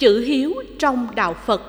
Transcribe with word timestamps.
chữ 0.00 0.20
hiếu 0.20 0.54
trong 0.78 1.08
đạo 1.14 1.34
phật 1.34 1.62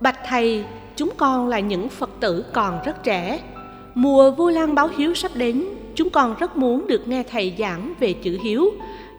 Bạch 0.00 0.18
thầy, 0.28 0.64
chúng 0.96 1.10
con 1.16 1.48
là 1.48 1.60
những 1.60 1.88
Phật 1.88 2.10
tử 2.20 2.44
còn 2.52 2.78
rất 2.84 3.02
trẻ. 3.02 3.40
Mùa 3.94 4.30
Vu 4.30 4.48
Lan 4.48 4.74
báo 4.74 4.88
hiếu 4.96 5.14
sắp 5.14 5.30
đến, 5.34 5.64
chúng 5.94 6.10
con 6.10 6.34
rất 6.38 6.56
muốn 6.56 6.86
được 6.86 7.08
nghe 7.08 7.22
thầy 7.22 7.54
giảng 7.58 7.94
về 8.00 8.12
chữ 8.12 8.38
hiếu, 8.42 8.70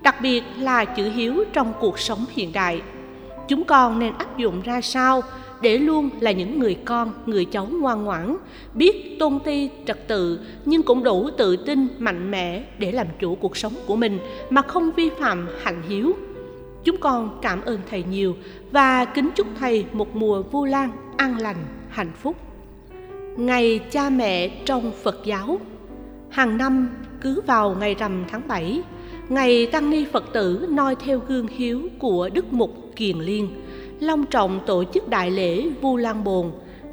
đặc 0.02 0.16
biệt 0.22 0.44
là 0.58 0.86
chữ 0.86 1.10
hiếu 1.16 1.44
trong 1.54 1.74
cuộc 1.80 2.00
sống 2.00 2.26
hiện 2.36 2.54
đại. 2.54 2.82
Chúng 3.48 3.64
con 3.64 4.00
nên 4.00 4.14
áp 4.18 4.38
dụng 4.38 4.62
ra 4.62 4.82
sao 4.82 5.24
để 5.62 5.78
luôn 5.78 6.10
là 6.20 6.32
những 6.32 6.60
người 6.60 6.78
con, 6.86 7.14
người 7.26 7.46
cháu 7.46 7.68
ngoan 7.72 8.04
ngoãn, 8.04 8.38
biết 8.74 9.16
tôn 9.20 9.40
ti 9.46 9.70
trật 9.86 10.08
tự 10.08 10.40
nhưng 10.66 10.84
cũng 10.84 11.04
đủ 11.04 11.30
tự 11.38 11.56
tin, 11.58 11.88
mạnh 12.00 12.32
mẽ 12.32 12.64
để 12.80 12.92
làm 12.92 13.08
chủ 13.20 13.36
cuộc 13.36 13.58
sống 13.58 13.74
của 13.86 13.96
mình 13.96 14.20
mà 14.50 14.62
không 14.62 14.92
vi 14.92 15.10
phạm 15.20 15.48
hạnh 15.64 15.82
hiếu. 15.90 16.14
Chúng 16.84 16.98
con 16.98 17.40
cảm 17.42 17.62
ơn 17.62 17.80
Thầy 17.90 18.04
nhiều 18.12 18.36
và 18.72 19.06
kính 19.06 19.30
chúc 19.36 19.48
Thầy 19.60 19.86
một 19.94 20.16
mùa 20.16 20.42
vu 20.42 20.66
lan 20.66 20.92
an 21.18 21.38
lành, 21.40 21.66
hạnh 21.90 22.12
phúc. 22.22 22.36
Ngày 23.38 23.80
cha 23.92 24.10
mẹ 24.10 24.50
trong 24.66 24.92
Phật 25.04 25.22
giáo 25.26 25.60
Hàng 26.30 26.58
năm 26.58 26.90
cứ 27.22 27.42
vào 27.48 27.76
ngày 27.80 27.96
rằm 27.96 28.26
tháng 28.30 28.42
7, 28.48 28.82
ngày 29.30 29.66
Tăng 29.66 29.90
Ni 29.90 30.06
Phật 30.06 30.24
tử 30.34 30.68
noi 30.70 30.96
theo 30.96 31.22
gương 31.28 31.48
hiếu 31.48 31.90
của 32.00 32.30
Đức 32.34 32.54
Mục 32.54 32.72
Kiền 32.96 33.18
Liên, 33.18 33.50
long 34.00 34.26
trọng 34.26 34.60
tổ 34.66 34.84
chức 34.94 35.10
đại 35.10 35.32
lễ 35.32 35.70
Vu 35.82 35.98
Lan 35.98 36.24
Bồn 36.24 36.52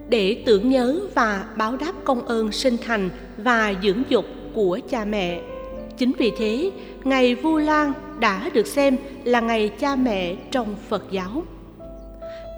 để 0.09 0.43
tưởng 0.47 0.71
nhớ 0.71 1.01
và 1.15 1.45
báo 1.57 1.77
đáp 1.77 1.93
công 2.05 2.27
ơn 2.27 2.53
sinh 2.53 2.77
thành 2.87 3.11
và 3.37 3.75
dưỡng 3.83 4.03
dục 4.09 4.25
của 4.55 4.79
cha 4.89 5.05
mẹ. 5.05 5.41
Chính 5.99 6.13
vì 6.19 6.33
thế, 6.39 6.71
ngày 7.05 7.35
Vu 7.35 7.57
Lan 7.57 7.93
đã 8.21 8.51
được 8.55 8.67
xem 8.67 8.97
là 9.25 9.41
ngày 9.41 9.69
cha 9.69 9.97
mẹ 9.97 10.35
trong 10.51 10.77
Phật 10.89 11.05
giáo. 11.11 11.43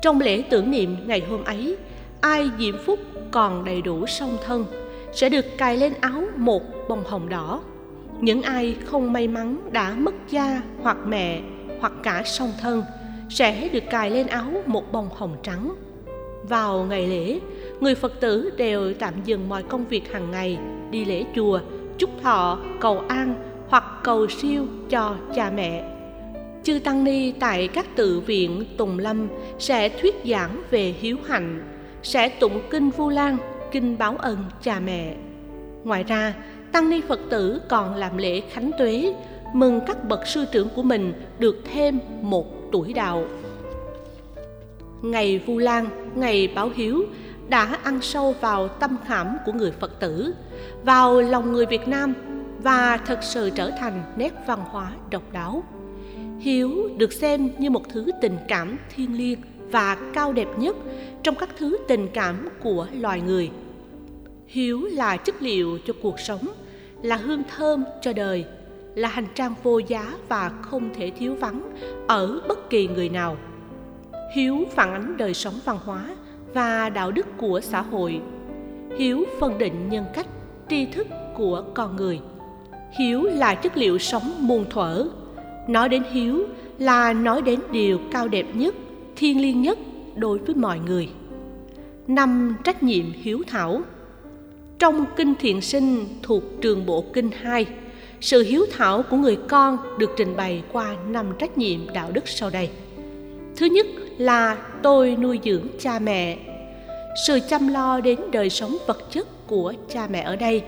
Trong 0.02 0.20
lễ 0.20 0.42
tưởng 0.50 0.70
niệm 0.70 0.96
ngày 1.06 1.22
hôm 1.30 1.44
ấy, 1.44 1.76
ai 2.20 2.50
diễm 2.58 2.74
phúc 2.86 3.00
còn 3.30 3.64
đầy 3.64 3.82
đủ 3.82 4.06
song 4.06 4.36
thân 4.46 4.64
sẽ 5.12 5.28
được 5.28 5.44
cài 5.58 5.76
lên 5.76 5.92
áo 6.00 6.22
một 6.36 6.62
bông 6.88 7.04
hồng 7.06 7.28
đỏ. 7.28 7.62
Những 8.20 8.42
ai 8.42 8.76
không 8.84 9.12
may 9.12 9.28
mắn 9.28 9.70
đã 9.72 9.94
mất 9.98 10.14
cha 10.30 10.62
hoặc 10.82 10.96
mẹ 11.06 11.40
hoặc 11.80 11.92
cả 12.02 12.22
song 12.24 12.52
thân 12.60 12.82
sẽ 13.28 13.68
được 13.72 13.84
cài 13.90 14.10
lên 14.10 14.26
áo 14.26 14.52
một 14.66 14.92
bông 14.92 15.08
hồng 15.14 15.36
trắng. 15.42 15.74
Vào 16.48 16.86
ngày 16.88 17.06
lễ, 17.06 17.40
người 17.80 17.94
Phật 17.94 18.20
tử 18.20 18.50
đều 18.56 18.94
tạm 18.94 19.14
dừng 19.24 19.48
mọi 19.48 19.62
công 19.62 19.84
việc 19.84 20.12
hàng 20.12 20.30
ngày, 20.30 20.58
đi 20.90 21.04
lễ 21.04 21.24
chùa, 21.34 21.60
chúc 21.98 22.10
thọ, 22.22 22.58
cầu 22.80 23.02
an 23.08 23.34
hoặc 23.68 23.84
cầu 24.02 24.28
siêu 24.28 24.66
cho 24.90 25.16
cha 25.34 25.50
mẹ. 25.50 25.92
Chư 26.64 26.78
Tăng 26.78 27.04
Ni 27.04 27.32
tại 27.32 27.68
các 27.68 27.96
tự 27.96 28.20
viện 28.20 28.64
Tùng 28.76 28.98
Lâm 28.98 29.28
sẽ 29.58 29.88
thuyết 29.88 30.14
giảng 30.24 30.62
về 30.70 30.94
hiếu 31.00 31.16
hạnh, 31.26 31.62
sẽ 32.02 32.28
tụng 32.28 32.60
kinh 32.70 32.90
Vu 32.90 33.08
Lan, 33.08 33.36
kinh 33.72 33.98
báo 33.98 34.16
ân 34.18 34.38
cha 34.62 34.80
mẹ. 34.80 35.14
Ngoài 35.84 36.04
ra, 36.04 36.34
Tăng 36.72 36.90
Ni 36.90 37.00
Phật 37.08 37.20
tử 37.30 37.60
còn 37.68 37.94
làm 37.94 38.16
lễ 38.16 38.40
khánh 38.40 38.70
tuế, 38.78 39.14
mừng 39.52 39.80
các 39.86 40.04
bậc 40.08 40.26
sư 40.26 40.44
trưởng 40.52 40.68
của 40.76 40.82
mình 40.82 41.12
được 41.38 41.62
thêm 41.72 41.98
một 42.22 42.46
tuổi 42.72 42.92
đạo. 42.92 43.24
Ngày 45.02 45.38
Vu 45.38 45.58
Lan, 45.58 45.88
ngày 46.14 46.48
báo 46.54 46.70
hiếu 46.74 47.04
đã 47.48 47.78
ăn 47.82 48.00
sâu 48.02 48.34
vào 48.40 48.68
tâm 48.68 48.96
khảm 49.06 49.36
của 49.46 49.52
người 49.52 49.70
Phật 49.70 50.00
tử, 50.00 50.34
vào 50.84 51.20
lòng 51.20 51.52
người 51.52 51.66
Việt 51.66 51.88
Nam 51.88 52.14
và 52.62 52.96
thật 53.06 53.18
sự 53.22 53.50
trở 53.50 53.70
thành 53.70 54.02
nét 54.16 54.32
văn 54.46 54.60
hóa 54.70 54.92
độc 55.10 55.32
đáo. 55.32 55.62
Hiếu 56.40 56.88
được 56.96 57.12
xem 57.12 57.50
như 57.58 57.70
một 57.70 57.88
thứ 57.88 58.10
tình 58.22 58.38
cảm 58.48 58.78
thiêng 58.96 59.18
liêng 59.18 59.38
và 59.70 59.96
cao 60.14 60.32
đẹp 60.32 60.48
nhất 60.58 60.76
trong 61.22 61.34
các 61.34 61.48
thứ 61.58 61.76
tình 61.88 62.08
cảm 62.14 62.48
của 62.62 62.86
loài 63.00 63.20
người. 63.20 63.50
Hiếu 64.46 64.80
là 64.92 65.16
chất 65.16 65.42
liệu 65.42 65.78
cho 65.86 65.94
cuộc 66.02 66.20
sống, 66.20 66.48
là 67.06 67.16
hương 67.16 67.42
thơm 67.56 67.84
cho 68.00 68.12
đời, 68.12 68.44
là 68.94 69.08
hành 69.08 69.26
trang 69.34 69.54
vô 69.62 69.78
giá 69.78 70.12
và 70.28 70.52
không 70.62 70.94
thể 70.94 71.10
thiếu 71.10 71.34
vắng 71.34 71.60
ở 72.06 72.40
bất 72.48 72.70
kỳ 72.70 72.88
người 72.88 73.08
nào. 73.08 73.36
Hiếu 74.34 74.58
phản 74.70 74.92
ánh 74.92 75.16
đời 75.16 75.34
sống 75.34 75.54
văn 75.64 75.78
hóa 75.84 76.16
và 76.54 76.90
đạo 76.90 77.10
đức 77.10 77.26
của 77.36 77.60
xã 77.60 77.80
hội. 77.80 78.20
Hiếu 78.98 79.24
phân 79.40 79.58
định 79.58 79.88
nhân 79.88 80.04
cách, 80.14 80.26
tri 80.68 80.86
thức 80.86 81.06
của 81.34 81.64
con 81.74 81.96
người 81.96 82.20
hiếu 82.92 83.22
là 83.22 83.54
chất 83.54 83.76
liệu 83.76 83.98
sống 83.98 84.34
muôn 84.38 84.64
thuở 84.70 85.08
nói 85.68 85.88
đến 85.88 86.02
hiếu 86.12 86.46
là 86.78 87.12
nói 87.12 87.42
đến 87.42 87.60
điều 87.72 88.00
cao 88.12 88.28
đẹp 88.28 88.46
nhất 88.54 88.74
thiêng 89.16 89.40
liêng 89.40 89.62
nhất 89.62 89.78
đối 90.16 90.38
với 90.38 90.54
mọi 90.54 90.78
người 90.78 91.08
năm 92.06 92.56
trách 92.64 92.82
nhiệm 92.82 93.04
hiếu 93.12 93.42
thảo 93.46 93.80
trong 94.78 95.04
kinh 95.16 95.34
thiện 95.34 95.60
sinh 95.60 96.06
thuộc 96.22 96.42
trường 96.60 96.86
bộ 96.86 97.04
kinh 97.12 97.30
2 97.42 97.66
sự 98.20 98.42
hiếu 98.42 98.66
thảo 98.72 99.02
của 99.10 99.16
người 99.16 99.36
con 99.48 99.78
được 99.98 100.10
trình 100.16 100.36
bày 100.36 100.62
qua 100.72 100.96
năm 101.08 101.26
trách 101.38 101.58
nhiệm 101.58 101.80
đạo 101.94 102.10
đức 102.12 102.28
sau 102.28 102.50
đây. 102.50 102.70
Thứ 103.56 103.66
nhất 103.66 103.86
là 104.18 104.58
tôi 104.82 105.16
nuôi 105.16 105.40
dưỡng 105.44 105.66
cha 105.78 105.98
mẹ. 105.98 106.38
Sự 107.26 107.40
chăm 107.48 107.68
lo 107.68 108.00
đến 108.00 108.20
đời 108.32 108.50
sống 108.50 108.76
vật 108.86 109.10
chất 109.10 109.46
của 109.46 109.74
cha 109.88 110.06
mẹ 110.10 110.20
ở 110.20 110.36
đây 110.36 110.62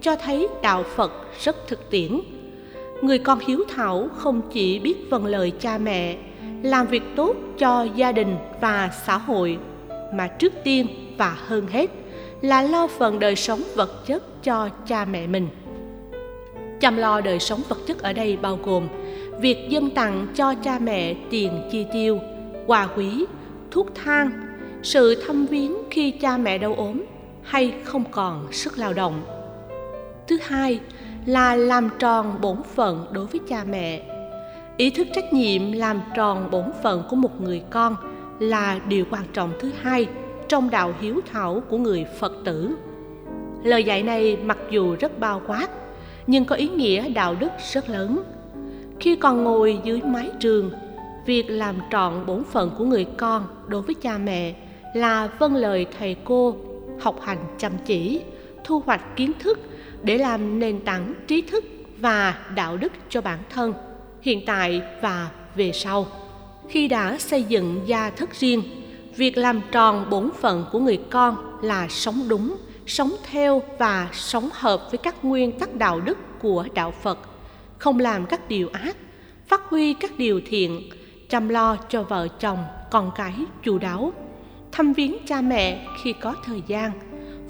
cho 0.00 0.16
thấy 0.16 0.48
đạo 0.62 0.84
Phật 0.96 1.12
rất 1.44 1.68
thực 1.68 1.90
tiễn. 1.90 2.20
Người 3.02 3.18
con 3.18 3.38
hiếu 3.46 3.64
thảo 3.68 4.08
không 4.16 4.42
chỉ 4.52 4.78
biết 4.78 4.94
vâng 5.10 5.26
lời 5.26 5.52
cha 5.60 5.78
mẹ, 5.78 6.16
làm 6.62 6.86
việc 6.86 7.02
tốt 7.16 7.36
cho 7.58 7.86
gia 7.96 8.12
đình 8.12 8.36
và 8.60 8.90
xã 9.06 9.18
hội, 9.18 9.58
mà 10.14 10.26
trước 10.26 10.52
tiên 10.64 10.86
và 11.18 11.36
hơn 11.46 11.66
hết 11.66 11.90
là 12.44 12.62
lo 12.62 12.86
phần 12.86 13.18
đời 13.18 13.36
sống 13.36 13.62
vật 13.74 14.06
chất 14.06 14.42
cho 14.42 14.68
cha 14.86 15.04
mẹ 15.04 15.26
mình. 15.26 15.48
Chăm 16.80 16.96
lo 16.96 17.20
đời 17.20 17.40
sống 17.40 17.60
vật 17.68 17.78
chất 17.86 18.02
ở 18.02 18.12
đây 18.12 18.36
bao 18.36 18.58
gồm 18.64 18.88
việc 19.40 19.66
dâng 19.68 19.90
tặng 19.90 20.26
cho 20.34 20.54
cha 20.54 20.78
mẹ 20.78 21.14
tiền 21.30 21.68
chi 21.72 21.86
tiêu, 21.92 22.20
quà 22.66 22.88
quý, 22.96 23.24
thuốc 23.70 23.86
thang, 23.94 24.30
sự 24.82 25.22
thăm 25.26 25.46
viếng 25.46 25.76
khi 25.90 26.10
cha 26.10 26.36
mẹ 26.36 26.58
đau 26.58 26.74
ốm 26.74 27.02
hay 27.42 27.74
không 27.84 28.04
còn 28.10 28.52
sức 28.52 28.78
lao 28.78 28.92
động. 28.92 29.22
Thứ 30.28 30.38
hai 30.42 30.80
là 31.26 31.54
làm 31.54 31.88
tròn 31.98 32.40
bổn 32.40 32.56
phận 32.74 33.06
đối 33.12 33.26
với 33.26 33.40
cha 33.48 33.64
mẹ. 33.70 34.02
Ý 34.76 34.90
thức 34.90 35.06
trách 35.14 35.32
nhiệm 35.32 35.72
làm 35.72 36.00
tròn 36.14 36.50
bổn 36.50 36.64
phận 36.82 37.02
của 37.10 37.16
một 37.16 37.40
người 37.40 37.62
con 37.70 37.96
là 38.40 38.80
điều 38.88 39.04
quan 39.10 39.24
trọng 39.32 39.52
thứ 39.60 39.70
hai 39.82 40.06
trong 40.48 40.70
đạo 40.70 40.94
hiếu 41.00 41.20
thảo 41.32 41.62
của 41.68 41.78
người 41.78 42.06
phật 42.18 42.32
tử. 42.44 42.76
Lời 43.64 43.84
dạy 43.84 44.02
này 44.02 44.36
mặc 44.44 44.58
dù 44.70 44.96
rất 45.00 45.18
bao 45.18 45.42
quát, 45.46 45.68
nhưng 46.26 46.44
có 46.44 46.56
ý 46.56 46.68
nghĩa 46.68 47.08
đạo 47.08 47.34
đức 47.40 47.50
rất 47.72 47.88
lớn. 47.90 48.22
Khi 49.00 49.16
còn 49.16 49.44
ngồi 49.44 49.78
dưới 49.84 50.00
mái 50.02 50.30
trường, 50.40 50.70
việc 51.26 51.50
làm 51.50 51.76
trọn 51.90 52.26
bổn 52.26 52.44
phận 52.44 52.70
của 52.78 52.84
người 52.84 53.06
con 53.16 53.46
đối 53.68 53.82
với 53.82 53.94
cha 53.94 54.18
mẹ 54.18 54.54
là 54.94 55.28
vâng 55.38 55.54
lời 55.54 55.86
thầy 55.98 56.16
cô 56.24 56.56
học 57.00 57.20
hành 57.22 57.38
chăm 57.58 57.72
chỉ, 57.84 58.20
thu 58.64 58.82
hoạch 58.86 59.16
kiến 59.16 59.32
thức 59.38 59.58
để 60.02 60.18
làm 60.18 60.58
nền 60.58 60.80
tảng 60.80 61.14
trí 61.26 61.42
thức 61.42 61.64
và 61.98 62.38
đạo 62.54 62.76
đức 62.76 62.92
cho 63.08 63.20
bản 63.20 63.38
thân, 63.50 63.72
hiện 64.22 64.40
tại 64.46 64.82
và 65.02 65.30
về 65.56 65.72
sau. 65.72 66.06
Khi 66.68 66.88
đã 66.88 67.18
xây 67.18 67.42
dựng 67.42 67.80
gia 67.86 68.10
thất 68.10 68.34
riêng 68.40 68.62
việc 69.16 69.36
làm 69.36 69.60
tròn 69.72 70.06
bổn 70.10 70.30
phận 70.40 70.64
của 70.72 70.78
người 70.78 71.00
con 71.10 71.36
là 71.62 71.88
sống 71.88 72.28
đúng, 72.28 72.56
sống 72.86 73.16
theo 73.30 73.62
và 73.78 74.08
sống 74.12 74.48
hợp 74.52 74.82
với 74.90 74.98
các 74.98 75.24
nguyên 75.24 75.58
tắc 75.58 75.74
đạo 75.74 76.00
đức 76.00 76.18
của 76.42 76.64
đạo 76.74 76.90
phật. 77.02 77.18
Không 77.78 77.98
làm 77.98 78.26
các 78.26 78.48
điều 78.48 78.68
ác, 78.72 78.96
phát 79.46 79.60
huy 79.68 79.94
các 79.94 80.18
điều 80.18 80.40
thiện, 80.46 80.90
chăm 81.28 81.48
lo 81.48 81.76
cho 81.88 82.02
vợ 82.02 82.28
chồng, 82.40 82.58
con 82.90 83.10
cái, 83.14 83.34
chu 83.62 83.78
đáo, 83.78 84.12
thăm 84.72 84.92
viếng 84.92 85.16
cha 85.26 85.40
mẹ 85.40 85.86
khi 86.02 86.12
có 86.12 86.34
thời 86.44 86.62
gian, 86.66 86.90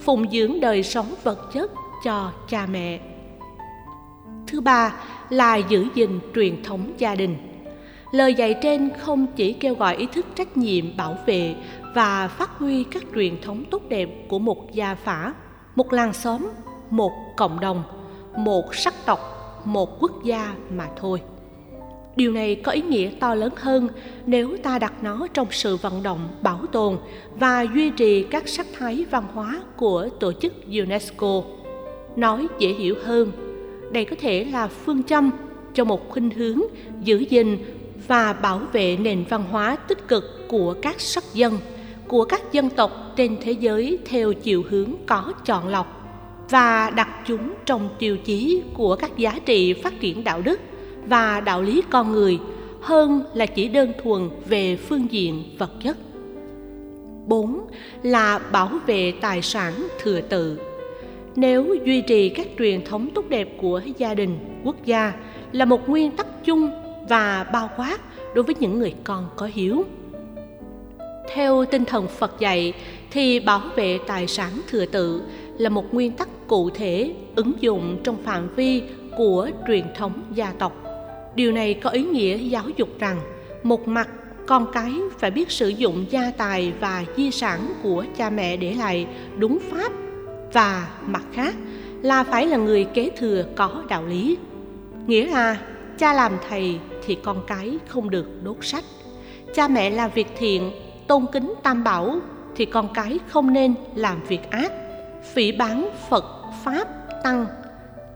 phụng 0.00 0.30
dưỡng 0.30 0.60
đời 0.60 0.82
sống 0.82 1.14
vật 1.22 1.52
chất 1.52 1.70
cho 2.04 2.32
cha 2.48 2.66
mẹ. 2.66 3.00
Thứ 4.46 4.60
ba 4.60 4.94
là 5.30 5.56
giữ 5.56 5.86
gìn 5.94 6.20
truyền 6.34 6.62
thống 6.62 6.92
gia 6.98 7.14
đình 7.14 7.53
lời 8.14 8.34
dạy 8.34 8.54
trên 8.62 8.90
không 8.98 9.26
chỉ 9.36 9.52
kêu 9.52 9.74
gọi 9.74 9.96
ý 9.96 10.06
thức 10.06 10.26
trách 10.34 10.56
nhiệm, 10.56 10.96
bảo 10.96 11.18
vệ 11.26 11.54
và 11.94 12.28
phát 12.28 12.50
huy 12.58 12.84
các 12.84 13.02
truyền 13.14 13.40
thống 13.42 13.64
tốt 13.70 13.82
đẹp 13.88 14.08
của 14.28 14.38
một 14.38 14.72
gia 14.72 14.94
phả, 14.94 15.34
một 15.74 15.92
làng 15.92 16.12
xóm, 16.12 16.48
một 16.90 17.12
cộng 17.36 17.60
đồng, 17.60 17.82
một 18.36 18.74
sắc 18.74 18.94
tộc, 19.06 19.20
một 19.64 20.00
quốc 20.00 20.24
gia 20.24 20.54
mà 20.70 20.88
thôi. 20.96 21.20
Điều 22.16 22.32
này 22.32 22.54
có 22.54 22.72
ý 22.72 22.82
nghĩa 22.82 23.10
to 23.20 23.34
lớn 23.34 23.52
hơn 23.56 23.88
nếu 24.26 24.56
ta 24.62 24.78
đặt 24.78 25.02
nó 25.02 25.26
trong 25.34 25.46
sự 25.50 25.76
vận 25.76 26.02
động, 26.02 26.28
bảo 26.42 26.60
tồn 26.72 26.96
và 27.34 27.66
duy 27.74 27.90
trì 27.90 28.22
các 28.22 28.48
sắc 28.48 28.66
thái 28.78 29.06
văn 29.10 29.24
hóa 29.34 29.60
của 29.76 30.08
tổ 30.20 30.32
chức 30.32 30.52
unesco. 30.66 31.42
Nói 32.16 32.46
dễ 32.58 32.68
hiểu 32.68 32.94
hơn, 33.04 33.32
đây 33.92 34.04
có 34.04 34.16
thể 34.20 34.44
là 34.44 34.68
phương 34.68 35.02
châm 35.02 35.30
cho 35.74 35.84
một 35.84 36.08
khuynh 36.08 36.30
hướng 36.30 36.60
giữ 37.00 37.18
gìn 37.18 37.58
và 38.06 38.32
bảo 38.32 38.60
vệ 38.72 38.96
nền 38.96 39.24
văn 39.28 39.44
hóa 39.50 39.76
tích 39.76 40.08
cực 40.08 40.48
của 40.48 40.74
các 40.82 41.00
sắc 41.00 41.24
dân 41.34 41.58
của 42.08 42.24
các 42.24 42.52
dân 42.52 42.70
tộc 42.70 43.12
trên 43.16 43.36
thế 43.42 43.52
giới 43.52 43.98
theo 44.04 44.32
chiều 44.32 44.64
hướng 44.70 44.92
có 45.06 45.32
chọn 45.44 45.68
lọc 45.68 46.00
và 46.50 46.90
đặt 46.90 47.08
chúng 47.26 47.54
trong 47.66 47.88
tiêu 47.98 48.16
chí 48.16 48.62
của 48.74 48.96
các 48.96 49.16
giá 49.16 49.38
trị 49.46 49.72
phát 49.72 50.00
triển 50.00 50.24
đạo 50.24 50.42
đức 50.42 50.60
và 51.06 51.40
đạo 51.40 51.62
lý 51.62 51.82
con 51.90 52.12
người 52.12 52.38
hơn 52.80 53.22
là 53.34 53.46
chỉ 53.46 53.68
đơn 53.68 53.92
thuần 54.02 54.30
về 54.46 54.76
phương 54.76 55.06
diện 55.10 55.44
vật 55.58 55.70
chất. 55.84 55.96
4. 57.26 57.60
Là 58.02 58.38
bảo 58.38 58.70
vệ 58.86 59.12
tài 59.20 59.42
sản 59.42 59.72
thừa 60.02 60.20
tự. 60.20 60.60
Nếu 61.36 61.76
duy 61.84 62.00
trì 62.00 62.28
các 62.28 62.46
truyền 62.58 62.84
thống 62.84 63.08
tốt 63.14 63.24
đẹp 63.28 63.48
của 63.60 63.80
gia 63.98 64.14
đình, 64.14 64.38
quốc 64.64 64.76
gia 64.84 65.12
là 65.52 65.64
một 65.64 65.88
nguyên 65.88 66.10
tắc 66.10 66.44
chung 66.44 66.70
và 67.08 67.44
bao 67.52 67.70
quát 67.76 67.98
đối 68.34 68.44
với 68.44 68.54
những 68.60 68.78
người 68.78 68.94
con 69.04 69.28
có 69.36 69.48
hiếu. 69.52 69.84
Theo 71.34 71.64
tinh 71.64 71.84
thần 71.84 72.08
Phật 72.08 72.40
dạy 72.40 72.72
thì 73.10 73.40
bảo 73.40 73.62
vệ 73.76 73.98
tài 74.06 74.26
sản 74.26 74.50
thừa 74.68 74.86
tự 74.86 75.22
là 75.58 75.68
một 75.68 75.94
nguyên 75.94 76.12
tắc 76.12 76.28
cụ 76.46 76.70
thể 76.70 77.14
ứng 77.36 77.52
dụng 77.60 78.00
trong 78.04 78.22
phạm 78.22 78.54
vi 78.54 78.82
của 79.16 79.50
truyền 79.66 79.84
thống 79.94 80.22
gia 80.34 80.52
tộc 80.52 80.84
điều 81.34 81.52
này 81.52 81.74
có 81.74 81.90
ý 81.90 82.04
nghĩa 82.04 82.36
giáo 82.36 82.64
dục 82.76 82.88
rằng 82.98 83.20
một 83.62 83.88
mặt 83.88 84.08
con 84.46 84.66
cái 84.72 84.92
phải 85.18 85.30
biết 85.30 85.50
sử 85.50 85.68
dụng 85.68 86.06
gia 86.10 86.30
tài 86.30 86.72
và 86.80 87.04
di 87.16 87.30
sản 87.30 87.60
của 87.82 88.04
cha 88.16 88.30
mẹ 88.30 88.56
để 88.56 88.74
lại 88.74 89.06
đúng 89.38 89.58
pháp 89.70 89.92
và 90.52 90.88
mặt 91.06 91.22
khác 91.32 91.54
là 92.02 92.24
phải 92.24 92.46
là 92.46 92.56
người 92.56 92.84
kế 92.84 93.10
thừa 93.16 93.44
có 93.56 93.82
đạo 93.88 94.06
lý 94.06 94.36
nghĩa 95.06 95.26
là 95.26 95.58
cha 95.98 96.14
làm 96.14 96.32
thầy 96.48 96.78
thì 97.06 97.14
con 97.14 97.42
cái 97.46 97.78
không 97.88 98.10
được 98.10 98.26
đốt 98.42 98.56
sách 98.60 98.84
cha 99.54 99.68
mẹ 99.68 99.90
làm 99.90 100.10
việc 100.14 100.26
thiện 100.38 100.72
tôn 101.06 101.26
kính 101.32 101.54
tam 101.62 101.84
bảo 101.84 102.18
thì 102.56 102.64
con 102.64 102.88
cái 102.94 103.18
không 103.28 103.52
nên 103.52 103.74
làm 103.94 104.20
việc 104.28 104.50
ác 104.50 104.72
phỉ 105.22 105.52
bán 105.52 105.88
phật 106.10 106.24
pháp 106.64 106.88
tăng 107.22 107.46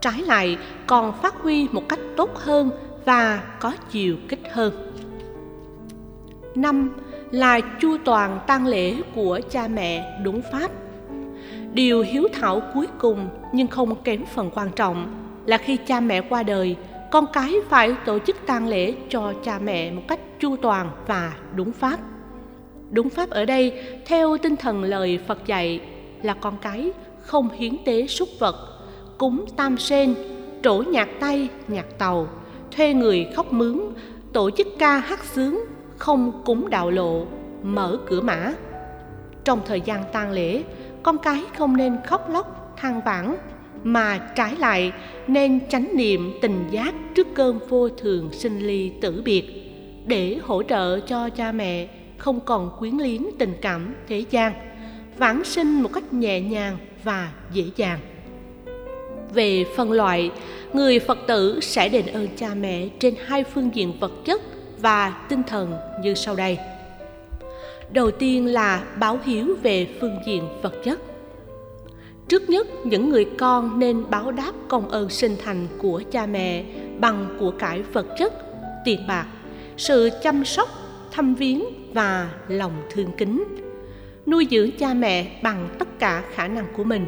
trái 0.01 0.21
lại 0.21 0.57
còn 0.87 1.13
phát 1.21 1.35
huy 1.35 1.67
một 1.71 1.89
cách 1.89 1.99
tốt 2.17 2.35
hơn 2.35 2.71
và 3.05 3.43
có 3.59 3.73
chiều 3.91 4.17
kích 4.27 4.41
hơn. 4.51 4.93
năm 6.55 6.95
Là 7.31 7.59
chu 7.59 7.97
toàn 8.05 8.39
tang 8.47 8.67
lễ 8.67 8.95
của 9.15 9.39
cha 9.49 9.67
mẹ 9.67 10.19
đúng 10.23 10.41
pháp. 10.51 10.71
Điều 11.73 12.01
hiếu 12.01 12.27
thảo 12.33 12.61
cuối 12.73 12.87
cùng 12.99 13.29
nhưng 13.53 13.67
không 13.67 13.95
kém 14.03 14.25
phần 14.25 14.51
quan 14.55 14.69
trọng 14.75 15.13
là 15.45 15.57
khi 15.57 15.77
cha 15.77 15.99
mẹ 15.99 16.21
qua 16.21 16.43
đời, 16.43 16.75
con 17.11 17.25
cái 17.33 17.55
phải 17.69 17.95
tổ 18.05 18.19
chức 18.19 18.35
tang 18.45 18.67
lễ 18.67 18.93
cho 19.09 19.33
cha 19.43 19.59
mẹ 19.59 19.91
một 19.91 20.01
cách 20.07 20.19
chu 20.39 20.55
toàn 20.55 20.91
và 21.07 21.33
đúng 21.55 21.71
pháp. 21.71 21.99
Đúng 22.91 23.09
pháp 23.09 23.29
ở 23.29 23.45
đây 23.45 23.83
theo 24.05 24.37
tinh 24.37 24.55
thần 24.55 24.83
lời 24.83 25.19
Phật 25.27 25.45
dạy 25.45 25.81
là 26.21 26.33
con 26.33 26.57
cái 26.61 26.91
không 27.21 27.49
hiến 27.49 27.73
tế 27.85 28.07
súc 28.07 28.29
vật, 28.39 28.55
cúng 29.17 29.45
tam 29.55 29.77
sen, 29.77 30.15
trổ 30.63 30.83
nhạc 30.91 31.09
tay, 31.19 31.47
nhạc 31.67 31.97
tàu, 31.97 32.27
thuê 32.71 32.93
người 32.93 33.27
khóc 33.35 33.53
mướn 33.53 33.79
tổ 34.33 34.49
chức 34.51 34.67
ca 34.79 34.97
hát 34.97 35.23
sướng 35.23 35.65
không 35.97 36.41
cúng 36.45 36.69
đạo 36.69 36.91
lộ 36.91 37.25
mở 37.63 37.97
cửa 38.05 38.21
mã 38.21 38.53
trong 39.43 39.61
thời 39.65 39.81
gian 39.81 40.03
tang 40.13 40.31
lễ 40.31 40.63
con 41.03 41.17
cái 41.17 41.43
không 41.57 41.77
nên 41.77 41.97
khóc 42.05 42.29
lóc 42.29 42.73
than 42.77 43.01
vãn 43.05 43.35
mà 43.83 44.17
trái 44.35 44.55
lại 44.55 44.91
nên 45.27 45.67
chánh 45.69 45.89
niệm 45.93 46.33
tình 46.41 46.65
giác 46.71 46.95
trước 47.15 47.27
cơn 47.35 47.59
vô 47.69 47.89
thường 47.89 48.29
sinh 48.31 48.59
ly 48.59 48.91
tử 49.01 49.21
biệt, 49.25 49.43
để 50.05 50.37
hỗ 50.43 50.63
trợ 50.63 50.99
cho 50.99 51.29
cha 51.29 51.51
mẹ 51.51 51.87
không 52.17 52.39
còn 52.39 52.71
quyến 52.79 52.97
liếng 52.97 53.25
tình 53.39 53.53
cảm 53.61 53.95
thế 54.07 54.23
gian, 54.29 54.53
vãng 55.17 55.43
sinh 55.43 55.81
một 55.81 55.89
cách 55.93 56.13
nhẹ 56.13 56.41
nhàng 56.41 56.77
và 57.03 57.31
dễ 57.53 57.63
dàng. 57.75 57.99
Về 59.33 59.65
phân 59.75 59.91
loại, 59.91 60.31
người 60.73 60.99
phật 60.99 61.19
tử 61.27 61.59
sẽ 61.61 61.89
đền 61.89 62.05
ơn 62.05 62.27
cha 62.35 62.53
mẹ 62.53 62.87
trên 62.99 63.13
hai 63.25 63.43
phương 63.43 63.69
diện 63.73 63.93
vật 63.99 64.11
chất 64.25 64.41
và 64.81 65.25
tinh 65.29 65.43
thần 65.47 65.73
như 66.03 66.13
sau 66.13 66.35
đây. 66.35 66.57
Đầu 67.91 68.11
tiên 68.11 68.45
là 68.45 68.83
báo 68.99 69.19
hiếu 69.25 69.57
về 69.63 69.87
phương 70.01 70.17
diện 70.25 70.43
vật 70.61 70.73
chất 70.83 71.01
trước 72.29 72.49
nhất, 72.49 72.67
những 72.83 73.09
người 73.09 73.25
con 73.25 73.79
nên 73.79 74.03
báo 74.09 74.31
đáp 74.31 74.51
công 74.67 74.89
ơn 74.89 75.09
sinh 75.09 75.35
thành 75.45 75.67
của 75.77 76.01
cha 76.11 76.25
mẹ 76.25 76.63
bằng 76.99 77.37
của 77.39 77.51
cải 77.51 77.81
vật 77.81 78.05
chất, 78.17 78.33
tiền 78.85 78.99
bạc, 79.07 79.25
sự 79.77 80.09
chăm 80.23 80.45
sóc, 80.45 80.69
thăm 81.11 81.35
viếng 81.35 81.63
và 81.93 82.29
lòng 82.47 82.73
thương 82.89 83.11
kính. 83.17 83.43
Nuôi 84.25 84.47
dưỡng 84.51 84.71
cha 84.71 84.93
mẹ 84.93 85.39
bằng 85.43 85.69
tất 85.79 85.99
cả 85.99 86.23
khả 86.33 86.47
năng 86.47 86.65
của 86.77 86.83
mình. 86.83 87.05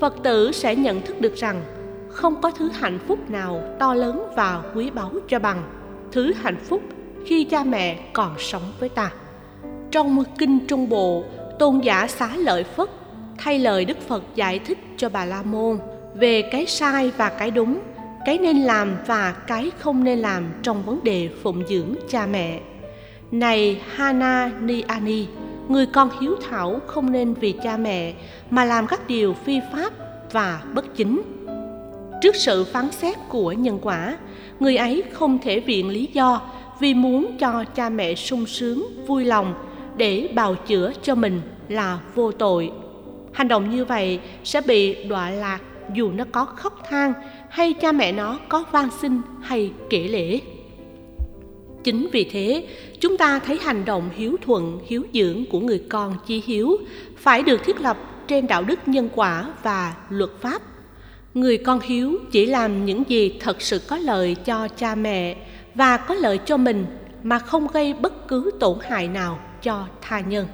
Phật 0.00 0.14
tử 0.22 0.52
sẽ 0.52 0.76
nhận 0.76 1.02
thức 1.02 1.20
được 1.20 1.34
rằng 1.34 1.62
không 2.08 2.40
có 2.40 2.50
thứ 2.50 2.68
hạnh 2.68 2.98
phúc 3.08 3.30
nào 3.30 3.62
to 3.78 3.94
lớn 3.94 4.22
và 4.36 4.62
quý 4.74 4.90
báu 4.90 5.10
cho 5.28 5.38
bằng 5.38 5.62
thứ 6.12 6.32
hạnh 6.36 6.58
phúc 6.64 6.82
khi 7.26 7.44
cha 7.44 7.64
mẹ 7.64 7.98
còn 8.12 8.34
sống 8.38 8.72
với 8.80 8.88
ta. 8.88 9.12
Trong 9.90 10.24
kinh 10.38 10.66
trung 10.66 10.88
bộ, 10.88 11.24
tôn 11.58 11.80
giả 11.80 12.06
xá 12.06 12.36
lợi 12.36 12.64
phất 12.64 12.90
thay 13.38 13.58
lời 13.58 13.84
đức 13.84 14.00
phật 14.08 14.22
giải 14.34 14.58
thích 14.58 14.78
cho 14.96 15.08
bà 15.08 15.24
la 15.24 15.42
môn 15.42 15.78
về 16.14 16.42
cái 16.42 16.66
sai 16.66 17.10
và 17.16 17.28
cái 17.28 17.50
đúng, 17.50 17.78
cái 18.26 18.38
nên 18.38 18.56
làm 18.56 18.96
và 19.06 19.32
cái 19.32 19.70
không 19.78 20.04
nên 20.04 20.18
làm 20.18 20.44
trong 20.62 20.82
vấn 20.82 21.04
đề 21.04 21.28
phụng 21.42 21.62
dưỡng 21.68 21.94
cha 22.08 22.26
mẹ. 22.26 22.60
Này 23.30 23.80
hana 23.94 24.50
ni 24.60 24.80
ani 24.80 25.26
người 25.68 25.86
con 25.86 26.10
hiếu 26.20 26.36
thảo 26.50 26.80
không 26.86 27.12
nên 27.12 27.34
vì 27.34 27.52
cha 27.52 27.76
mẹ 27.76 28.12
mà 28.50 28.64
làm 28.64 28.86
các 28.86 29.08
điều 29.08 29.34
phi 29.34 29.60
pháp 29.72 29.92
và 30.32 30.62
bất 30.74 30.96
chính. 30.96 31.22
Trước 32.22 32.36
sự 32.36 32.64
phán 32.64 32.90
xét 32.90 33.16
của 33.28 33.52
nhân 33.52 33.78
quả, 33.82 34.18
người 34.60 34.76
ấy 34.76 35.02
không 35.12 35.38
thể 35.38 35.60
viện 35.60 35.88
lý 35.88 36.08
do 36.12 36.40
vì 36.80 36.94
muốn 36.94 37.36
cho 37.38 37.64
cha 37.74 37.88
mẹ 37.88 38.14
sung 38.14 38.46
sướng, 38.46 38.88
vui 39.06 39.24
lòng 39.24 39.54
để 39.96 40.28
bào 40.34 40.54
chữa 40.54 40.92
cho 41.02 41.14
mình 41.14 41.40
là 41.68 41.98
vô 42.14 42.32
tội 42.32 42.72
hành 43.34 43.48
động 43.48 43.70
như 43.70 43.84
vậy 43.84 44.20
sẽ 44.44 44.60
bị 44.60 45.04
đọa 45.04 45.30
lạc 45.30 45.60
dù 45.94 46.10
nó 46.12 46.24
có 46.32 46.44
khóc 46.44 46.82
than 46.88 47.12
hay 47.48 47.72
cha 47.72 47.92
mẹ 47.92 48.12
nó 48.12 48.38
có 48.48 48.64
van 48.72 48.88
xin 49.00 49.20
hay 49.42 49.72
kể 49.90 50.08
lễ 50.08 50.40
chính 51.84 52.08
vì 52.12 52.24
thế, 52.24 52.66
chúng 53.00 53.16
ta 53.16 53.38
thấy 53.38 53.58
hành 53.62 53.84
động 53.84 54.10
hiếu 54.16 54.36
thuận, 54.46 54.80
hiếu 54.86 55.04
dưỡng 55.14 55.44
của 55.50 55.60
người 55.60 55.82
con 55.88 56.16
chi 56.26 56.42
hiếu 56.46 56.76
phải 57.16 57.42
được 57.42 57.64
thiết 57.64 57.80
lập 57.80 57.98
trên 58.28 58.46
đạo 58.46 58.62
đức 58.62 58.78
nhân 58.86 59.08
quả 59.14 59.52
và 59.62 59.94
luật 60.08 60.30
pháp. 60.40 60.62
Người 61.34 61.58
con 61.58 61.80
hiếu 61.80 62.18
chỉ 62.30 62.46
làm 62.46 62.84
những 62.84 63.02
gì 63.08 63.38
thật 63.40 63.62
sự 63.62 63.78
có 63.88 63.96
lợi 63.96 64.34
cho 64.34 64.68
cha 64.68 64.94
mẹ 64.94 65.36
và 65.74 65.96
có 65.96 66.14
lợi 66.14 66.38
cho 66.38 66.56
mình 66.56 66.86
mà 67.22 67.38
không 67.38 67.66
gây 67.72 67.92
bất 67.92 68.28
cứ 68.28 68.50
tổn 68.60 68.78
hại 68.88 69.08
nào 69.08 69.38
cho 69.62 69.86
tha 70.02 70.20
nhân 70.20 70.46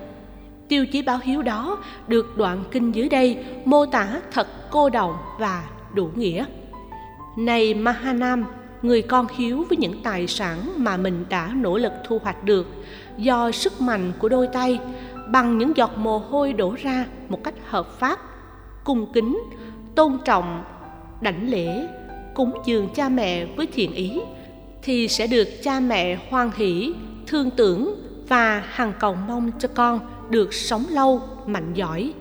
tiêu 0.70 0.86
chí 0.86 1.02
báo 1.02 1.18
hiếu 1.22 1.42
đó 1.42 1.78
được 2.08 2.36
đoạn 2.36 2.64
kinh 2.70 2.92
dưới 2.92 3.08
đây 3.08 3.44
mô 3.64 3.86
tả 3.86 4.20
thật 4.32 4.46
cô 4.70 4.90
động 4.90 5.16
và 5.38 5.64
đủ 5.94 6.10
nghĩa. 6.14 6.44
Này 7.36 7.74
mahanam, 7.74 8.44
người 8.82 9.02
con 9.02 9.26
hiếu 9.36 9.64
với 9.68 9.78
những 9.78 10.02
tài 10.02 10.26
sản 10.26 10.58
mà 10.76 10.96
mình 10.96 11.24
đã 11.28 11.52
nỗ 11.56 11.78
lực 11.78 11.92
thu 12.06 12.18
hoạch 12.22 12.44
được, 12.44 12.66
do 13.18 13.50
sức 13.50 13.80
mạnh 13.80 14.12
của 14.18 14.28
đôi 14.28 14.46
tay 14.46 14.78
bằng 15.28 15.58
những 15.58 15.76
giọt 15.76 15.98
mồ 15.98 16.18
hôi 16.18 16.52
đổ 16.52 16.74
ra 16.82 17.06
một 17.28 17.44
cách 17.44 17.54
hợp 17.68 17.98
pháp, 17.98 18.18
cung 18.84 19.12
kính, 19.12 19.42
tôn 19.94 20.18
trọng, 20.24 20.64
đảnh 21.20 21.50
lễ, 21.50 21.88
cúng 22.34 22.52
dường 22.66 22.88
cha 22.94 23.08
mẹ 23.08 23.46
với 23.56 23.66
thiện 23.66 23.92
ý, 23.92 24.20
thì 24.82 25.08
sẽ 25.08 25.26
được 25.26 25.48
cha 25.62 25.80
mẹ 25.80 26.18
hoan 26.30 26.50
hỷ, 26.56 26.94
thương 27.26 27.50
tưởng 27.50 27.94
và 28.28 28.64
hằng 28.66 28.92
cầu 29.00 29.16
mong 29.28 29.50
cho 29.58 29.68
con 29.74 30.00
được 30.30 30.54
sống 30.54 30.84
lâu, 30.90 31.22
mạnh 31.46 31.72
giỏi. 31.74 32.12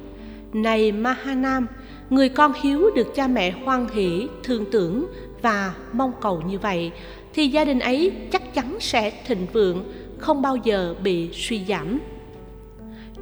Này 0.53 0.91
mahanam, 0.91 1.67
người 2.09 2.29
con 2.29 2.53
hiếu 2.61 2.89
được 2.95 3.15
cha 3.15 3.27
mẹ 3.27 3.51
hoan 3.51 3.87
hỷ, 3.93 4.27
thương 4.43 4.65
tưởng 4.71 5.07
và 5.41 5.73
mong 5.93 6.11
cầu 6.21 6.41
như 6.47 6.59
vậy, 6.59 6.91
thì 7.33 7.47
gia 7.47 7.65
đình 7.65 7.79
ấy 7.79 8.11
chắc 8.31 8.53
chắn 8.53 8.77
sẽ 8.79 9.11
thịnh 9.27 9.47
vượng, 9.53 9.83
không 10.17 10.41
bao 10.41 10.55
giờ 10.55 10.95
bị 11.03 11.29
suy 11.33 11.65
giảm. 11.65 11.99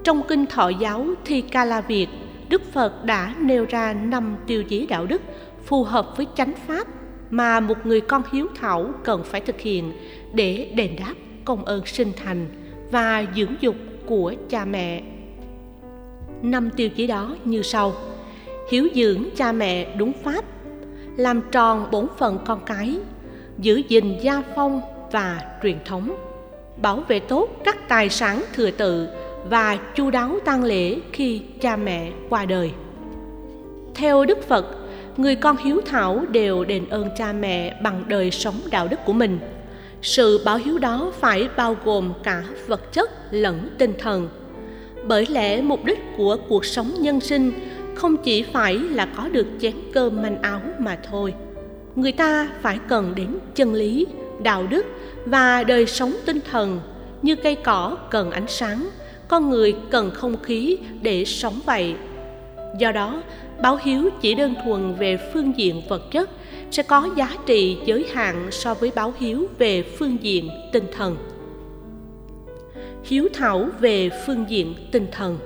Trong 0.04 0.22
kinh 0.28 0.46
thọ 0.46 0.70
giáo 0.70 1.08
thi 1.26 1.42
ca 1.42 1.66
la 1.66 1.82
việt, 1.82 2.08
đức 2.50 2.74
phật 2.74 3.06
đã 3.06 3.36
nêu 3.42 3.66
ra 3.70 3.94
năm 3.94 4.36
tiêu 4.48 4.64
chí 4.64 4.86
đạo 4.86 5.06
đức 5.06 5.22
phù 5.66 5.84
hợp 5.84 6.18
với 6.18 6.28
chánh 6.36 6.54
pháp 6.68 6.88
mà 7.30 7.60
một 7.60 7.86
người 7.86 8.02
con 8.02 8.22
hiếu 8.32 8.48
thảo 8.56 8.92
cần 9.04 9.24
phải 9.24 9.42
thực 9.42 9.60
hiện 9.60 9.94
để 10.34 10.72
đền 10.76 10.96
đáp 11.00 11.14
công 11.46 11.66
ơn 11.66 11.86
sinh 11.86 12.12
thành 12.16 12.46
và 12.92 13.26
dưỡng 13.36 13.56
dục 13.62 13.76
của 14.08 14.34
cha 14.50 14.66
mẹ. 14.66 15.04
Năm 16.42 16.70
tiêu 16.76 16.90
chí 16.90 17.08
đó 17.08 17.36
như 17.46 17.62
sau. 17.62 17.94
Hiếu 18.72 18.88
dưỡng 18.96 19.24
cha 19.36 19.52
mẹ 19.52 19.96
đúng 19.96 20.14
pháp, 20.24 20.46
làm 21.18 21.42
tròn 21.52 21.88
bổn 21.92 22.08
phận 22.18 22.40
con 22.46 22.60
cái, 22.66 23.00
giữ 23.58 23.82
gìn 23.88 24.18
gia 24.22 24.44
phong 24.56 24.82
và 25.12 25.42
truyền 25.64 25.78
thống, 25.86 26.16
bảo 26.82 27.04
vệ 27.08 27.20
tốt 27.20 27.50
các 27.64 27.90
tài 27.90 28.10
sản 28.10 28.44
thừa 28.54 28.72
tự 28.72 29.08
và 29.50 29.78
chu 29.96 30.12
đáo 30.12 30.38
tang 30.46 30.64
lễ 30.64 31.00
khi 31.12 31.42
cha 31.62 31.76
mẹ 31.76 32.12
qua 32.30 32.46
đời. 32.46 32.72
Theo 33.96 34.26
đức 34.26 34.48
phật, 34.48 34.66
người 35.18 35.36
con 35.36 35.58
hiếu 35.58 35.82
thảo 35.86 36.26
đều 36.32 36.64
đền 36.64 36.90
ơn 36.90 37.10
cha 37.18 37.34
mẹ 37.34 37.80
bằng 37.84 38.04
đời 38.08 38.32
sống 38.32 38.56
đạo 38.72 38.88
đức 38.88 39.00
của 39.06 39.14
mình 39.14 39.40
sự 40.02 40.42
báo 40.46 40.58
hiếu 40.58 40.78
đó 40.78 41.12
phải 41.20 41.50
bao 41.58 41.78
gồm 41.86 42.14
cả 42.24 42.44
vật 42.68 42.94
chất 42.94 43.12
lẫn 43.32 43.70
tinh 43.78 43.94
thần. 44.00 44.30
Bởi 45.04 45.26
lẽ 45.30 45.62
mục 45.62 45.86
đích 45.86 46.00
của 46.18 46.38
cuộc 46.50 46.66
sống 46.66 46.92
nhân 47.00 47.20
sinh 47.20 47.52
không 47.96 48.18
chỉ 48.18 48.44
phải 48.44 48.76
là 48.76 49.08
có 49.18 49.28
được 49.28 49.48
chén 49.60 49.74
cơm 49.94 50.22
manh 50.22 50.42
áo 50.42 50.62
mà 50.80 50.98
thôi. 51.10 51.34
Người 51.96 52.12
ta 52.12 52.50
phải 52.62 52.80
cần 52.88 53.14
đến 53.16 53.38
chân 53.56 53.74
lý, 53.74 54.08
đạo 54.44 54.68
đức 54.68 54.86
và 55.26 55.64
đời 55.64 55.86
sống 55.86 56.14
tinh 56.26 56.40
thần, 56.52 56.80
như 57.22 57.36
cây 57.36 57.56
cỏ 57.56 57.98
cần 58.12 58.32
ánh 58.32 58.48
sáng, 58.48 58.90
con 59.28 59.50
người 59.50 59.76
cần 59.90 60.12
không 60.12 60.42
khí 60.44 60.78
để 61.02 61.26
sống 61.26 61.60
vậy. 61.66 61.96
Do 62.80 62.92
đó, 62.92 63.22
báo 63.62 63.80
hiếu 63.84 64.10
chỉ 64.22 64.36
đơn 64.36 64.54
thuần 64.64 64.96
về 64.96 65.32
phương 65.34 65.54
diện 65.58 65.82
vật 65.90 66.12
chất 66.12 66.30
sẽ 66.72 66.84
có 66.84 67.10
giá 67.16 67.36
trị 67.46 67.78
giới 67.86 68.06
hạn 68.14 68.48
so 68.52 68.74
với 68.74 68.92
báo 68.96 69.14
hiếu 69.20 69.48
về 69.58 69.84
phương 69.84 70.18
diện 70.22 70.50
tinh 70.72 70.86
thần. 70.92 71.18
Hiếu 73.04 73.28
thảo 73.34 73.70
về 73.80 74.10
phương 74.26 74.46
diện 74.50 74.76
tinh 74.92 75.08
thần. 75.12 75.40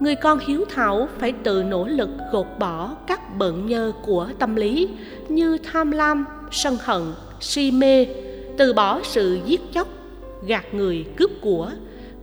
Người 0.00 0.14
con 0.14 0.38
hiếu 0.46 0.64
thảo 0.68 1.08
phải 1.18 1.32
tự 1.32 1.62
nỗ 1.62 1.86
lực 1.86 2.08
gột 2.32 2.46
bỏ 2.58 2.96
các 3.06 3.36
bận 3.38 3.66
nhơ 3.66 3.92
của 4.02 4.28
tâm 4.38 4.56
lý 4.56 4.88
như 5.28 5.58
tham 5.58 5.90
lam, 5.90 6.24
sân 6.50 6.76
hận, 6.80 7.02
si 7.40 7.70
mê, 7.70 8.06
từ 8.58 8.72
bỏ 8.72 9.00
sự 9.02 9.38
giết 9.46 9.60
chóc, 9.74 9.88
gạt 10.46 10.74
người, 10.74 11.06
cướp 11.16 11.30
của, 11.40 11.70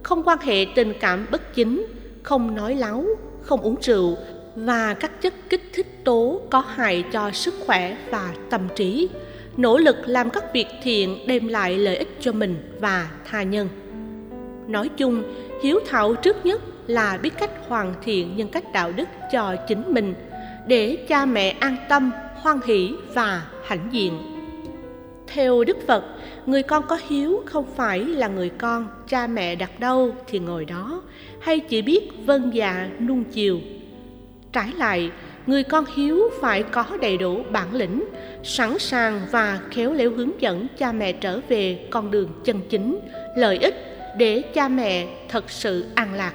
không 0.03 0.23
quan 0.23 0.37
hệ 0.41 0.65
tình 0.75 0.93
cảm 0.99 1.25
bất 1.31 1.55
chính, 1.55 1.85
không 2.23 2.55
nói 2.55 2.75
láo, 2.75 3.05
không 3.41 3.61
uống 3.61 3.75
rượu 3.81 4.17
và 4.55 4.93
các 4.93 5.21
chất 5.21 5.33
kích 5.49 5.69
thích 5.73 6.03
tố 6.03 6.41
có 6.49 6.59
hại 6.59 7.03
cho 7.11 7.31
sức 7.31 7.53
khỏe 7.65 7.97
và 8.09 8.33
tâm 8.49 8.61
trí. 8.75 9.09
Nỗ 9.57 9.77
lực 9.77 9.97
làm 10.05 10.29
các 10.29 10.43
việc 10.53 10.67
thiện 10.83 11.27
đem 11.27 11.47
lại 11.47 11.77
lợi 11.77 11.97
ích 11.97 12.17
cho 12.19 12.31
mình 12.31 12.55
và 12.79 13.09
tha 13.25 13.43
nhân. 13.43 13.69
Nói 14.67 14.89
chung, 14.97 15.23
hiếu 15.63 15.79
thảo 15.87 16.15
trước 16.15 16.45
nhất 16.45 16.61
là 16.87 17.17
biết 17.17 17.33
cách 17.39 17.51
hoàn 17.67 17.93
thiện 18.03 18.37
nhân 18.37 18.47
cách 18.47 18.63
đạo 18.73 18.91
đức 18.91 19.07
cho 19.31 19.55
chính 19.67 19.83
mình, 19.93 20.13
để 20.67 20.97
cha 21.07 21.25
mẹ 21.25 21.49
an 21.49 21.75
tâm, 21.89 22.11
hoan 22.35 22.59
hỷ 22.65 22.91
và 23.13 23.45
hãnh 23.63 23.87
diện. 23.91 24.19
Theo 25.27 25.63
đức 25.63 25.77
phật, 25.87 26.03
người 26.45 26.63
con 26.63 26.83
có 26.87 26.99
hiếu 27.07 27.43
không 27.45 27.65
phải 27.75 27.99
là 27.99 28.27
người 28.27 28.49
con 28.49 28.87
cha 29.07 29.27
mẹ 29.27 29.55
đặt 29.55 29.79
đâu 29.79 30.15
thì 30.27 30.39
ngồi 30.39 30.65
đó, 30.65 31.01
hay 31.39 31.59
chỉ 31.59 31.81
biết 31.81 32.09
vâng 32.25 32.51
dạ 32.53 32.89
nuông 33.07 33.23
chiều 33.23 33.59
trái 34.55 34.71
lại, 34.77 35.11
người 35.47 35.63
con 35.63 35.85
hiếu 35.95 36.19
phải 36.41 36.63
có 36.63 36.85
đầy 37.01 37.17
đủ 37.17 37.43
bản 37.51 37.75
lĩnh, 37.75 38.05
sẵn 38.43 38.79
sàng 38.79 39.21
và 39.31 39.59
khéo 39.71 39.93
léo 39.93 40.11
hướng 40.11 40.41
dẫn 40.41 40.67
cha 40.77 40.91
mẹ 40.91 41.11
trở 41.11 41.39
về 41.49 41.87
con 41.89 42.11
đường 42.11 42.29
chân 42.43 42.61
chính, 42.69 42.99
lợi 43.35 43.57
ích 43.57 43.97
để 44.17 44.41
cha 44.41 44.67
mẹ 44.67 45.07
thật 45.29 45.49
sự 45.49 45.85
an 45.95 46.13
lạc. 46.13 46.33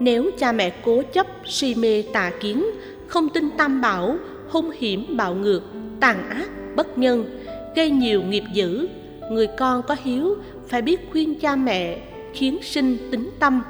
Nếu 0.00 0.30
cha 0.38 0.52
mẹ 0.52 0.72
cố 0.84 1.02
chấp 1.12 1.26
si 1.46 1.74
mê 1.74 2.04
tà 2.12 2.30
kiến, 2.40 2.66
không 3.06 3.28
tin 3.28 3.50
tam 3.58 3.80
bảo, 3.80 4.16
hung 4.48 4.70
hiểm 4.70 5.16
bạo 5.16 5.34
ngược, 5.34 5.62
tàn 6.00 6.28
ác, 6.28 6.48
bất 6.76 6.98
nhân, 6.98 7.40
gây 7.76 7.90
nhiều 7.90 8.22
nghiệp 8.22 8.44
dữ, 8.52 8.88
người 9.30 9.46
con 9.46 9.82
có 9.82 9.96
hiếu 10.04 10.36
phải 10.68 10.82
biết 10.82 11.00
khuyên 11.12 11.40
cha 11.40 11.56
mẹ 11.56 11.98
khiến 12.34 12.58
sinh 12.62 12.96
tính 13.10 13.30
tâm 13.38 13.62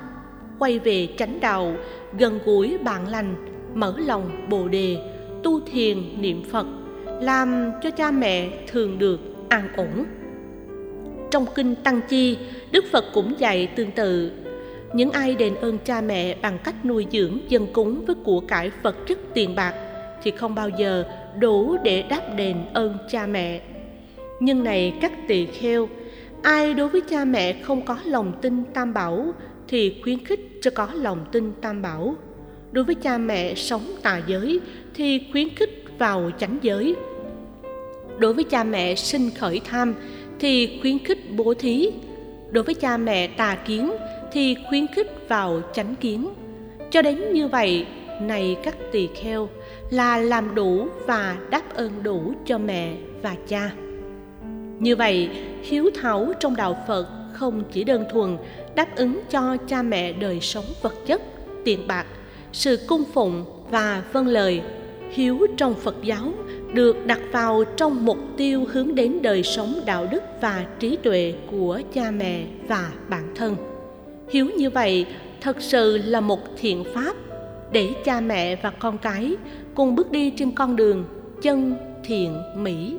quay 0.60 0.78
về 0.78 1.08
chánh 1.18 1.40
đạo, 1.40 1.74
gần 2.18 2.38
gũi 2.44 2.78
bạn 2.78 3.08
lành, 3.08 3.34
mở 3.74 3.94
lòng 3.98 4.46
bồ 4.48 4.68
đề, 4.68 4.96
tu 5.42 5.60
thiền 5.60 6.22
niệm 6.22 6.42
phật, 6.50 6.66
làm 7.20 7.70
cho 7.82 7.90
cha 7.90 8.10
mẹ 8.10 8.48
thường 8.66 8.98
được 8.98 9.20
an 9.48 9.68
ổn. 9.76 10.04
Trong 11.30 11.46
kinh 11.54 11.74
tăng 11.74 12.00
chi, 12.08 12.38
đức 12.72 12.84
phật 12.92 13.04
cũng 13.14 13.34
dạy 13.38 13.66
tương 13.66 13.90
tự. 13.90 14.32
Những 14.94 15.10
ai 15.10 15.34
đền 15.34 15.54
ơn 15.54 15.78
cha 15.84 16.00
mẹ 16.00 16.36
bằng 16.42 16.58
cách 16.64 16.84
nuôi 16.84 17.06
dưỡng 17.12 17.38
dân 17.48 17.66
cúng 17.72 18.04
với 18.06 18.16
của 18.24 18.40
cải 18.40 18.70
vật 18.82 18.96
chất 19.06 19.18
tiền 19.34 19.54
bạc 19.54 19.74
thì 20.22 20.30
không 20.30 20.54
bao 20.54 20.68
giờ 20.68 21.04
đủ 21.38 21.76
để 21.84 22.02
đáp 22.02 22.22
đền 22.36 22.56
ơn 22.74 22.98
cha 23.10 23.26
mẹ. 23.26 23.60
Nhưng 24.40 24.64
này, 24.64 24.94
các 25.00 25.12
tỳ 25.28 25.46
kheo, 25.46 25.88
ai 26.42 26.74
đối 26.74 26.88
với 26.88 27.00
cha 27.00 27.24
mẹ 27.24 27.52
không 27.62 27.84
có 27.84 27.98
lòng 28.04 28.32
tin 28.42 28.64
tam 28.74 28.94
bảo 28.94 29.32
thì 29.70 29.94
khuyến 30.02 30.24
khích 30.24 30.40
cho 30.62 30.70
có 30.70 30.88
lòng 30.94 31.24
tin 31.32 31.52
tam 31.60 31.82
bảo. 31.82 32.14
Đối 32.72 32.84
với 32.84 32.94
cha 32.94 33.18
mẹ 33.18 33.54
sống 33.54 33.82
tà 34.02 34.22
giới 34.26 34.60
thì 34.94 35.20
khuyến 35.32 35.48
khích 35.54 35.84
vào 35.98 36.30
chánh 36.38 36.58
giới. 36.62 36.94
Đối 38.18 38.34
với 38.34 38.44
cha 38.44 38.64
mẹ 38.64 38.94
sinh 38.94 39.30
khởi 39.38 39.60
tham 39.64 39.94
thì 40.38 40.78
khuyến 40.82 40.98
khích 40.98 41.18
bố 41.36 41.54
thí. 41.54 41.90
Đối 42.50 42.64
với 42.64 42.74
cha 42.74 42.96
mẹ 42.96 43.26
tà 43.26 43.54
kiến 43.66 43.92
thì 44.32 44.56
khuyến 44.68 44.86
khích 44.86 45.28
vào 45.28 45.62
chánh 45.72 45.94
kiến. 46.00 46.28
Cho 46.90 47.02
đến 47.02 47.32
như 47.32 47.48
vậy, 47.48 47.86
này 48.22 48.56
các 48.62 48.76
tỳ 48.92 49.08
kheo, 49.14 49.48
là 49.90 50.18
làm 50.18 50.54
đủ 50.54 50.88
và 51.06 51.36
đáp 51.50 51.74
ơn 51.74 52.02
đủ 52.02 52.32
cho 52.46 52.58
mẹ 52.58 52.94
và 53.22 53.36
cha. 53.48 53.70
Như 54.78 54.96
vậy, 54.96 55.28
hiếu 55.62 55.90
thảo 55.94 56.32
trong 56.40 56.56
đạo 56.56 56.84
phật 56.88 57.19
không 57.40 57.62
chỉ 57.72 57.84
đơn 57.84 58.04
thuần 58.10 58.36
đáp 58.74 58.96
ứng 58.96 59.20
cho 59.30 59.56
cha 59.68 59.82
mẹ 59.82 60.12
đời 60.12 60.40
sống 60.40 60.64
vật 60.82 60.94
chất, 61.06 61.22
tiền 61.64 61.86
bạc, 61.86 62.06
sự 62.52 62.78
cung 62.88 63.04
phụng 63.12 63.44
và 63.70 64.02
vâng 64.12 64.26
lời 64.26 64.62
hiếu 65.10 65.46
trong 65.56 65.74
phật 65.74 65.96
giáo 66.02 66.32
được 66.74 67.06
đặt 67.06 67.20
vào 67.32 67.64
trong 67.76 68.04
mục 68.04 68.18
tiêu 68.36 68.64
hướng 68.72 68.94
đến 68.94 69.22
đời 69.22 69.42
sống 69.42 69.80
đạo 69.86 70.06
đức 70.10 70.22
và 70.40 70.66
trí 70.78 70.96
tuệ 70.96 71.34
của 71.50 71.80
cha 71.92 72.10
mẹ 72.10 72.44
và 72.68 72.90
bản 73.08 73.34
thân. 73.34 73.56
Hiếu 74.30 74.46
như 74.56 74.70
vậy 74.70 75.06
thật 75.40 75.56
sự 75.60 75.98
là 75.98 76.20
một 76.20 76.40
thiện 76.56 76.84
pháp 76.94 77.16
để 77.72 77.88
cha 78.04 78.20
mẹ 78.20 78.56
và 78.56 78.70
con 78.70 78.98
cái 78.98 79.36
cùng 79.74 79.94
bước 79.94 80.10
đi 80.10 80.30
trên 80.30 80.50
con 80.50 80.76
đường 80.76 81.04
chân 81.42 81.74
thiện 82.04 82.42
mỹ, 82.56 82.96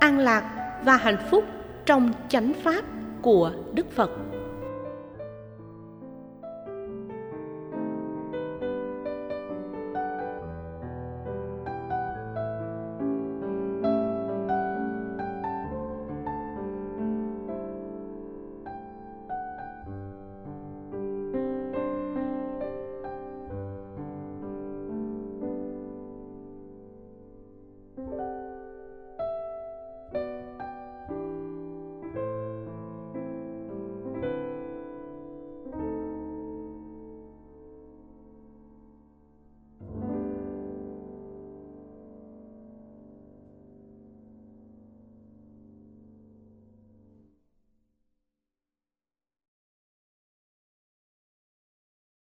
an 0.00 0.18
lạc 0.18 0.50
và 0.84 0.96
hạnh 0.96 1.26
phúc 1.30 1.44
trong 1.86 2.12
chánh 2.28 2.52
pháp 2.62 2.84
của 3.24 3.52
đức 3.74 3.90
phật. 3.90 4.10